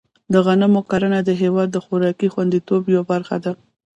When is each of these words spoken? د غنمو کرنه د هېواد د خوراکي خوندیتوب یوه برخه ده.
د 0.33 0.35
غنمو 0.45 0.81
کرنه 0.89 1.19
د 1.23 1.29
هېواد 1.41 1.67
د 1.71 1.77
خوراکي 1.85 2.27
خوندیتوب 2.33 2.81
یوه 2.93 3.05
برخه 3.11 3.37
ده. 3.43 3.51